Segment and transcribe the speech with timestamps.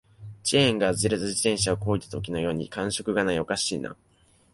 [0.41, 3.95] チェーンが外れた自転車を漕いだときのように感触がない、おかしいな